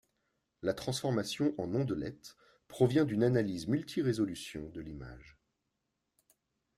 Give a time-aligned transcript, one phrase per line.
[0.63, 2.35] La transformation en ondelettes
[2.67, 5.37] provient d'une analyse multirésolution de l'image.